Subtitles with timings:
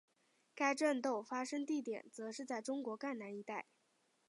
[0.55, 3.67] 该战斗发生地点则是在中国赣南一带。